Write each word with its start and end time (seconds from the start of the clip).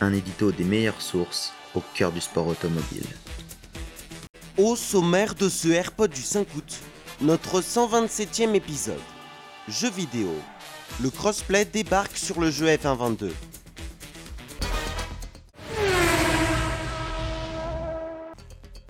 Un 0.00 0.12
édito 0.12 0.50
des 0.50 0.64
meilleures 0.64 1.00
sources 1.00 1.52
au 1.74 1.82
cœur 1.94 2.10
du 2.10 2.20
sport 2.20 2.48
automobile. 2.48 3.06
Au 4.58 4.76
sommaire 4.76 5.34
de 5.34 5.48
ce 5.48 5.68
AirPod 5.68 6.10
du 6.10 6.20
5 6.20 6.46
août, 6.56 6.80
notre 7.20 7.60
127e 7.60 8.54
épisode. 8.54 8.98
Jeux 9.68 9.90
vidéo. 9.90 10.30
Le 11.00 11.10
crossplay 11.10 11.64
débarque 11.64 12.16
sur 12.16 12.40
le 12.40 12.50
jeu 12.50 12.66
F122. 12.66 13.30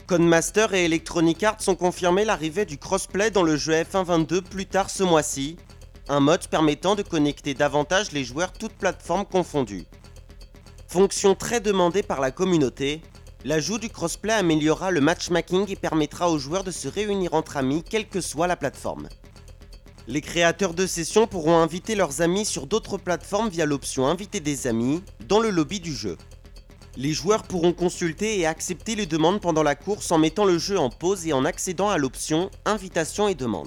Codemaster 0.07 0.75
et 0.75 0.85
Electronic 0.85 1.43
Arts 1.45 1.69
ont 1.69 1.75
confirmé 1.75 2.25
l'arrivée 2.25 2.65
du 2.65 2.79
crossplay 2.79 3.31
dans 3.31 3.43
le 3.43 3.57
jeu 3.57 3.73
F122 3.73 4.43
plus 4.43 4.67
tard 4.67 4.91
ce 4.91 5.03
mois-ci, 5.03 5.57
un 6.09 6.21
mode 6.21 6.47
permettant 6.49 6.95
de 6.95 7.03
connecter 7.03 7.55
davantage 7.55 8.13
les 8.13 8.25
joueurs 8.25 8.53
toutes 8.53 8.75
plateformes 8.75 9.25
confondues. 9.25 9.87
Fonction 10.95 11.35
très 11.35 11.61
demandée 11.61 12.05
par 12.05 12.21
la 12.21 12.31
communauté, 12.31 13.03
l'ajout 13.45 13.79
du 13.79 13.89
crossplay 13.89 14.33
améliorera 14.33 14.93
le 14.93 15.01
matchmaking 15.01 15.69
et 15.69 15.75
permettra 15.75 16.31
aux 16.31 16.39
joueurs 16.39 16.63
de 16.63 16.71
se 16.71 16.87
réunir 16.87 17.35
entre 17.35 17.57
amis 17.57 17.83
quelle 17.83 18.09
que 18.09 18.21
soit 18.21 18.47
la 18.47 18.55
plateforme. 18.55 19.09
Les 20.07 20.21
créateurs 20.21 20.73
de 20.73 20.87
sessions 20.87 21.27
pourront 21.27 21.57
inviter 21.57 21.97
leurs 21.97 22.21
amis 22.21 22.45
sur 22.45 22.69
d'autres 22.69 22.97
plateformes 22.97 23.49
via 23.49 23.67
l'option 23.67 24.07
Inviter 24.07 24.39
des 24.39 24.69
amis 24.69 25.03
dans 25.27 25.41
le 25.41 25.51
lobby 25.51 25.81
du 25.81 25.93
jeu. 25.93 26.17
Les 26.97 27.13
joueurs 27.13 27.43
pourront 27.43 27.73
consulter 27.73 28.39
et 28.39 28.47
accepter 28.47 28.95
les 28.95 29.07
demandes 29.07 29.41
pendant 29.41 29.65
la 29.65 29.75
course 29.75 30.13
en 30.13 30.19
mettant 30.19 30.45
le 30.45 30.59
jeu 30.59 30.79
en 30.79 30.91
pause 30.91 31.27
et 31.27 31.33
en 31.33 31.45
accédant 31.45 31.89
à 31.89 31.99
l'option 31.99 32.53
Invitation 32.67 33.27
et 33.27 33.35
demande. 33.35 33.67